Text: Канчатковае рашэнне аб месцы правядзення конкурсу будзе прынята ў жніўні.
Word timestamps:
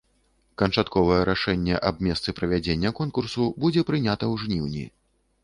Канчатковае 0.61 1.19
рашэнне 1.29 1.75
аб 1.89 2.01
месцы 2.07 2.35
правядзення 2.39 2.93
конкурсу 3.01 3.43
будзе 3.67 3.87
прынята 3.93 4.25
ў 4.33 4.35
жніўні. 4.47 4.85